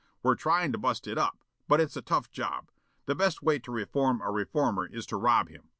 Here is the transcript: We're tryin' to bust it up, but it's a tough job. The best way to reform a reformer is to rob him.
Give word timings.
We're 0.23 0.33
tryin' 0.33 0.71
to 0.71 0.79
bust 0.79 1.05
it 1.05 1.19
up, 1.19 1.43
but 1.67 1.79
it's 1.79 1.95
a 1.95 2.01
tough 2.01 2.31
job. 2.31 2.71
The 3.05 3.13
best 3.13 3.43
way 3.43 3.59
to 3.59 3.71
reform 3.71 4.19
a 4.23 4.31
reformer 4.31 4.87
is 4.87 5.05
to 5.05 5.15
rob 5.15 5.49
him. 5.49 5.69